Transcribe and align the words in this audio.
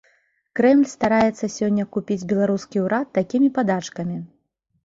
Крэмль 0.59 0.87
стараецца 0.93 1.49
сёння 1.57 1.85
купіць 1.97 2.19
беларускі 2.31 2.77
ўрад 2.87 3.07
такімі 3.19 3.55
падачкамі. 3.59 4.17